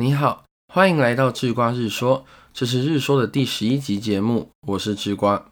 [0.00, 5.46] 你好，欢迎来到智瓜日说，这是日说的第十一集节目，我是智瓜。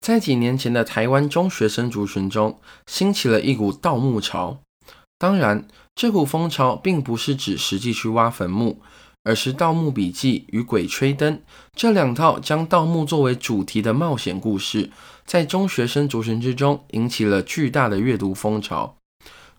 [0.00, 4.60] 在几年前的台湾中学生族群中，兴起了一股盗墓潮。
[5.18, 8.80] 当然，这股风潮并不是指实际去挖坟墓，
[9.24, 11.34] 而是《盗墓笔记》与《鬼吹灯》
[11.74, 14.90] 这两套将盗墓作为主题的冒险故事，
[15.26, 18.96] 在中学生族群之中引起了巨大的阅读风潮。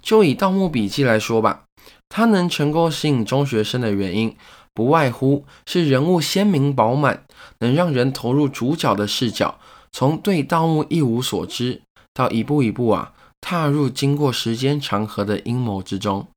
[0.01, 1.65] 就以《盗墓笔记》来说吧。
[2.09, 4.35] 它能成功吸引中学生的原因，
[4.73, 7.25] 不外乎是人物鲜明饱满，
[7.59, 9.59] 能让人投入主角的视角，
[9.91, 11.81] 从对盗墓一无所知，
[12.13, 16.27] 到一步一步啊踏入经过时间长河的阴谋之中。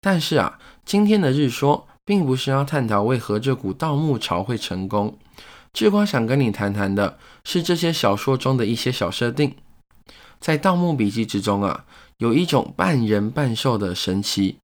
[0.00, 5.18] 但是啊，今天的日说并不是要探讨为何这股盗墓潮会成功，
[5.72, 9.56] 志光想跟你谈谈的是这些小说中的一些小设定。
[10.38, 11.86] 在《盗墓笔记》之中啊，
[12.18, 14.58] 有一种半人半兽的神奇。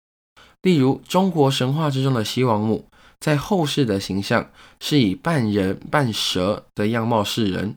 [0.63, 2.85] 例如，中国神话之中的西王母，
[3.19, 7.77] 在后世的形象是以半人半蛇的样貌示人。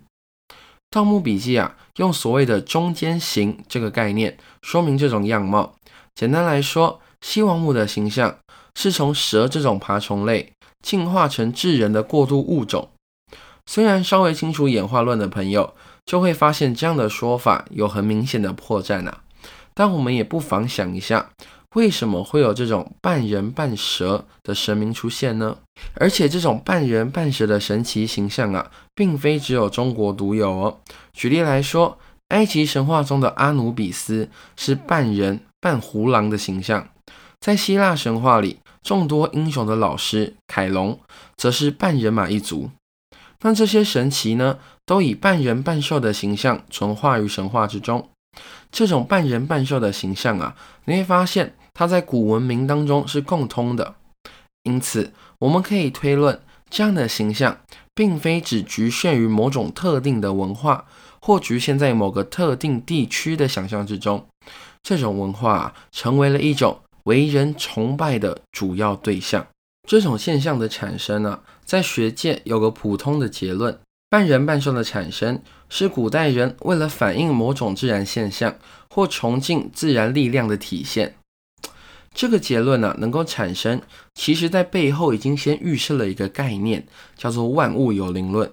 [0.89, 5.75] 《盗墓笔记》啊，用所谓的中间形这个概念说明这种样貌。
[6.13, 8.37] 简单来说，西王母的形象
[8.75, 12.89] 是从蛇这种爬虫类进化成智人的过渡物种。
[13.65, 15.73] 虽然稍微清楚演化论的朋友
[16.05, 19.23] 就会发现这样的说法有很明显的破绽啊，
[19.73, 21.29] 但我们也不妨想一下。
[21.73, 25.57] 为什么会有这种半人半蛇的神明出现呢？
[25.95, 30.79] 而且这种半人半蛇的神奇形象啊，并非只有中国独有哦。
[31.13, 31.97] 举例来说，
[32.29, 36.89] 埃及神话中的阿努比斯是半人半胡狼的形象，
[37.39, 40.99] 在希腊神话里，众多英雄的老师凯龙
[41.35, 42.69] 则是半人马一族。
[43.41, 48.09] 那这些神奇呢，都以半人半兽的形象存化于神话之中。
[48.71, 51.55] 这种半人半兽的形象啊，你会发现。
[51.73, 53.95] 它在古文明当中是共通的，
[54.63, 57.57] 因此我们可以推论，这样的形象
[57.95, 60.85] 并非只局限于某种特定的文化，
[61.19, 64.25] 或局限在某个特定地区的想象之中。
[64.83, 69.47] 这种文化成为了一种为人崇拜的主要对象。
[69.87, 73.79] 这种现象的产生呢，在学界有个普通的结论：
[74.09, 78.55] 半人半兽的产生是古代人为了反映某种自然现象
[78.89, 81.15] 或崇敬自然力量的体现。
[82.13, 83.81] 这个结论呢，能够产生，
[84.13, 86.85] 其实在背后已经先预设了一个概念，
[87.15, 88.51] 叫做万物有灵论。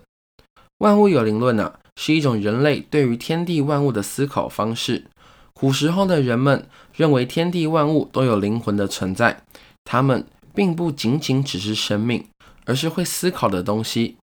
[0.78, 5.04] 万物有灵论呢，是一种人类对于天地万物的思考方式。
[5.52, 9.42] 古时候的人们认为天地万物都有灵魂的存在，
[9.84, 12.24] 他们并不仅仅只是生命，
[12.64, 14.16] 而是会思考的东西。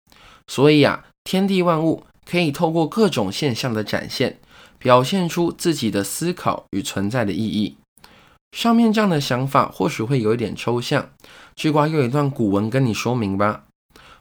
[0.48, 4.40] 所以啊，天地万物可以透过各种现象的展现，
[4.80, 7.78] 表现出自己的思考与存在的意义。
[8.52, 11.09] 上面这样的想法或许会有一点抽象，
[11.56, 13.66] 去瓜用一段古文跟你说明吧。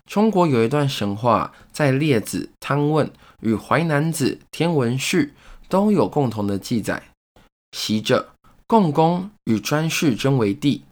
[0.04, 3.06] 中国有一段神话，在《列子·汤问》
[3.41, 5.22] 与《淮南子·天文序》
[5.69, 7.03] 都有共同的记载。
[7.72, 8.32] 习者，
[8.66, 10.84] 共工与颛顼争为帝，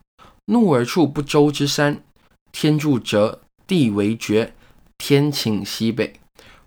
[0.47, 2.03] 怒而触不周之山，
[2.51, 4.53] 天柱折，地为绝，
[4.99, 6.15] 天倾西北，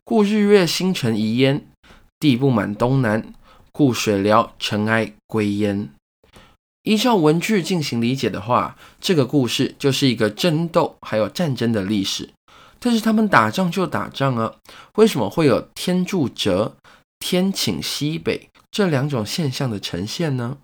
[0.03, 1.59] 故日月星辰移焉；
[2.19, 3.33] 地不满东南，
[3.71, 5.89] 故水潦尘埃归焉。
[6.87, 12.29] 依照文句进行理解的话，这个故事就是一个争斗还有战争的历史。
[12.79, 14.53] 但是他们打仗就打仗啊，
[14.95, 16.77] 为什么会有天柱折、
[17.19, 20.59] 天倾西北这两种现象的呈现呢？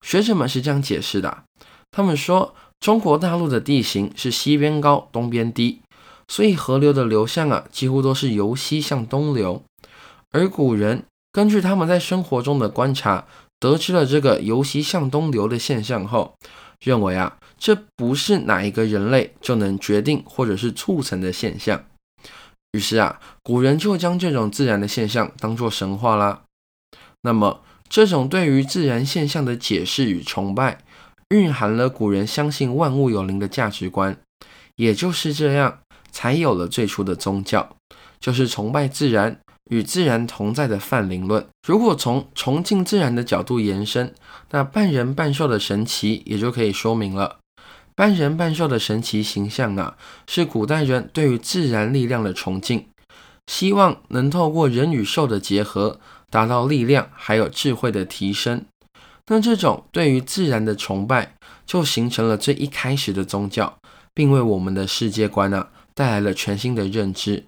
[0.00, 1.44] 学者们是这样解释的：
[1.90, 5.82] 他们说，中国大陆的地形是西边高、东边低，
[6.26, 9.62] 所以河流的流向啊，几乎都是由西向东流。
[10.30, 13.26] 而古人根据他们在生活中的观察。
[13.60, 16.34] 得知了这个由西向东流的现象后，
[16.80, 21.84] 认为啊，这不是哪一个人类就能决定或者是促成的现象。
[22.72, 26.42] 于是啊，古人就将这种自然的现象当作神话啦。
[27.22, 30.78] 那么，这种对于自然现象的解释与崇拜，
[31.28, 34.16] 蕴含了古人相信万物有灵的价值观。
[34.76, 35.80] 也就是这样，
[36.10, 37.76] 才有了最初的宗教，
[38.18, 39.38] 就是崇拜自然。
[39.70, 44.12] 与自然同在的泛灵论，如果从崇敬自然的角度延伸，
[44.50, 47.38] 那半人半兽的神奇也就可以说明了。
[47.94, 49.96] 半人半兽的神奇形象啊，
[50.26, 52.86] 是古代人对于自然力量的崇敬，
[53.46, 56.00] 希望能透过人与兽的结合，
[56.30, 58.64] 达到力量还有智慧的提升。
[59.28, 61.34] 那这种对于自然的崇拜，
[61.64, 63.78] 就形成了最一开始的宗教，
[64.12, 67.44] 并为我们的世界观啊带来了全新的认知。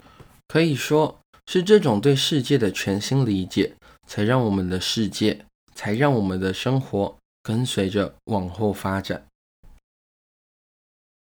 [0.47, 1.19] 可以说。
[1.47, 3.75] 是这种对世界的全新理解，
[4.07, 5.45] 才让我们的世界，
[5.75, 9.27] 才让我们的生活跟随着往后发展。